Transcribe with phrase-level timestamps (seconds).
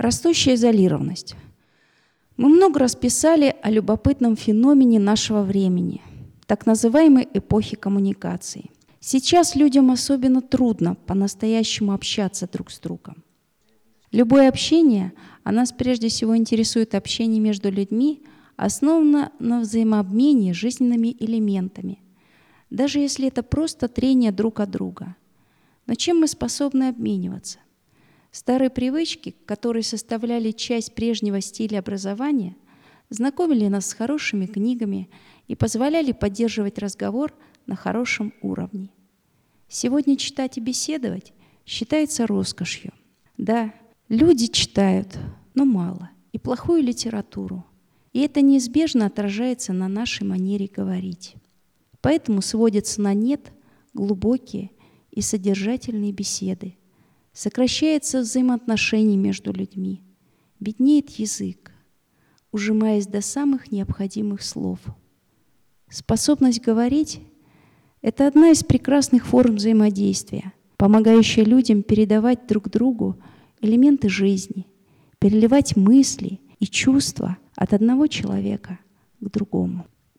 [0.00, 1.36] Растущая изолированность.
[2.38, 6.00] Мы много раз писали о любопытном феномене нашего времени,
[6.46, 8.70] так называемой эпохи коммуникации.
[8.98, 13.22] Сейчас людям особенно трудно по-настоящему общаться друг с другом.
[14.10, 15.12] Любое общение,
[15.44, 18.22] а нас прежде всего интересует общение между людьми,
[18.56, 21.98] основано на взаимообмене жизненными элементами,
[22.70, 25.14] даже если это просто трение друг от друга.
[25.86, 27.58] Но чем мы способны обмениваться?
[28.30, 32.56] Старые привычки, которые составляли часть прежнего стиля образования,
[33.08, 35.10] знакомили нас с хорошими книгами
[35.48, 37.34] и позволяли поддерживать разговор
[37.66, 38.90] на хорошем уровне.
[39.68, 41.32] Сегодня читать и беседовать
[41.66, 42.92] считается роскошью.
[43.36, 43.74] Да,
[44.08, 45.18] люди читают,
[45.54, 47.64] но мало, и плохую литературу.
[48.12, 51.34] И это неизбежно отражается на нашей манере говорить.
[52.00, 53.52] Поэтому сводятся на нет
[53.92, 54.70] глубокие
[55.10, 56.76] и содержательные беседы,
[57.32, 60.02] Сокращается взаимоотношения между людьми.
[60.58, 61.72] Беднеет язык,
[62.52, 64.80] ужимаясь до самых необходимых слов.
[65.88, 67.20] Способность говорить—
[68.02, 73.16] это одна из прекрасных форм взаимодействия, помогающая людям передавать друг другу
[73.60, 74.66] элементы жизни,
[75.18, 78.78] переливать мысли и чувства от одного человека
[79.20, 79.86] к другому.